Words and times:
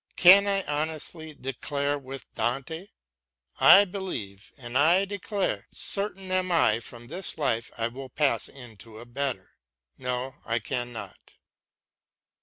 Can 0.15 0.47
I 0.47 0.63
honestly 0.63 1.37
say 1.43 1.95
with 1.95 2.25
Dante," 2.33 2.87
I 3.59 3.85
believe 3.85 4.51
and 4.57 4.75
I 4.75 5.05
declare— 5.05 5.67
certain 5.91 6.31
am 6.31 6.51
I 6.51 6.79
from 6.79 7.05
this 7.05 7.37
life 7.37 7.69
I 7.77 7.87
pass 8.15 8.49
into 8.49 8.97
a 8.97 9.05
better"? 9.05 9.51
No, 9.99 10.37
I 10.43 10.57
cannot. 10.57 11.33